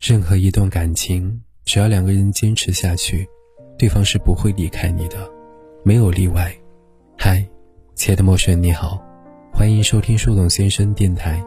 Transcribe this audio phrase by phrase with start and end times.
[0.00, 3.28] 任何一段感情，只要两个人坚持下去，
[3.76, 5.28] 对方是不会离开你的，
[5.82, 6.54] 没有例外。
[7.18, 7.44] 嗨，
[7.96, 9.02] 亲爱的陌生人，你好，
[9.52, 11.42] 欢迎收听树洞先生电台，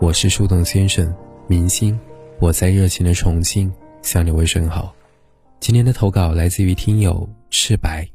[0.00, 1.12] 我是树洞先生，
[1.48, 1.98] 明星，
[2.38, 3.72] 我在热情的重庆
[4.02, 4.94] 向你问声好。
[5.58, 8.08] 今天的投稿来自于听友赤白，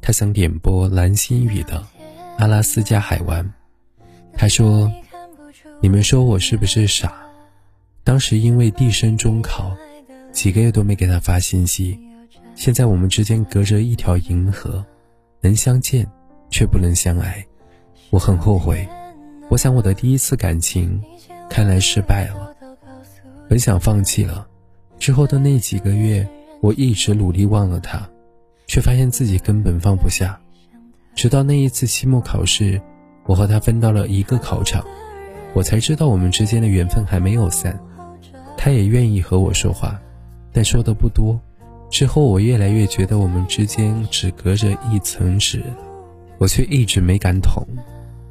[0.00, 1.78] 他想点播蓝心雨的
[2.38, 3.44] 《阿拉斯加海湾》，
[4.32, 4.92] 他说
[5.80, 7.14] ：“你们说我是不是傻？”
[8.08, 9.76] 当时因为地升中考，
[10.32, 12.00] 几个月都没给他发信息。
[12.54, 14.82] 现在我们之间隔着一条银河，
[15.42, 16.10] 能相见
[16.48, 17.46] 却不能相爱，
[18.08, 18.88] 我很后悔。
[19.50, 20.98] 我想我的第一次感情
[21.50, 22.50] 看来失败了，
[23.46, 24.48] 本想放弃了。
[24.98, 26.26] 之后的那几个月，
[26.62, 28.08] 我一直努力忘了他，
[28.66, 30.40] 却发现自己根本放不下。
[31.14, 32.80] 直到那一次期末考试，
[33.26, 34.82] 我和他分到了一个考场，
[35.52, 37.78] 我才知道我们之间的缘分还没有散。
[38.58, 39.98] 他也愿意和我说话，
[40.52, 41.40] 但说的不多。
[41.88, 45.62] 之后我越来越觉得我们之间只隔着一层纸，
[46.36, 47.64] 我却一直没敢捅。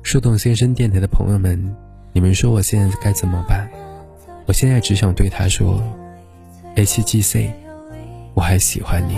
[0.04, 1.76] 树洞先生电台的朋友们，
[2.12, 3.68] 你们说我现在该怎么办？
[4.46, 5.82] 我现在只想对他说
[6.76, 7.52] ：H G C，
[8.34, 9.18] 我还喜欢你。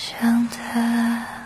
[0.00, 1.37] 想他。